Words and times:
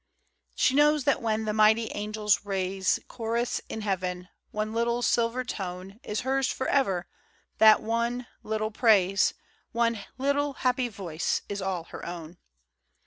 She 0.55 0.73
knows 0.73 1.03
that 1.03 1.21
when 1.21 1.45
the 1.45 1.53
mighty 1.53 1.91
Angels 1.91 2.43
raise 2.43 2.99
Chorus 3.07 3.61
in 3.69 3.81
Heaven, 3.81 4.29
one 4.49 4.73
little 4.73 5.03
silver 5.03 5.43
tone 5.43 5.99
Is 6.01 6.21
hers 6.21 6.47
forever, 6.47 7.05
that 7.59 7.83
one 7.83 8.25
little 8.41 8.71
praise, 8.71 9.35
One 9.73 9.99
little 10.17 10.53
happy 10.53 10.87
voice, 10.87 11.43
is 11.47 11.61
all 11.61 11.83
her 11.91 12.03
own. 12.03 12.39